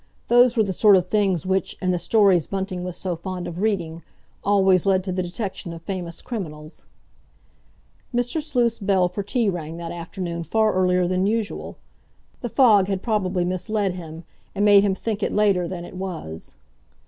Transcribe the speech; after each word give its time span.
Those 0.29 0.57
were 0.57 0.63
the 0.63 0.73
sort 0.73 0.95
of 0.95 1.05
things 1.05 1.45
which, 1.45 1.77
in 1.79 1.91
the 1.91 1.99
stories 1.99 2.47
Bunting 2.47 2.83
was 2.83 2.97
so 2.97 3.15
fond 3.15 3.47
of 3.47 3.59
reading, 3.61 4.01
always 4.43 4.87
led 4.87 5.03
to 5.03 5.11
the 5.11 5.21
detection 5.21 5.73
of 5.73 5.83
famous 5.83 6.23
criminals.... 6.23 6.85
Mr. 8.11 8.41
Sleuth's 8.41 8.79
bell 8.79 9.07
for 9.09 9.21
tea 9.21 9.47
rang 9.47 9.77
that 9.77 9.91
afternoon 9.91 10.43
far 10.43 10.73
earlier 10.73 11.05
than 11.07 11.27
usual. 11.27 11.77
The 12.41 12.49
fog 12.49 12.87
had 12.87 13.03
probably 13.03 13.45
misled 13.45 13.93
him, 13.93 14.23
and 14.55 14.65
made 14.65 14.81
him 14.83 14.95
think 14.95 15.21
it 15.21 15.33
later 15.33 15.67
than 15.67 15.85
it 15.85 15.95
was. 15.95 16.55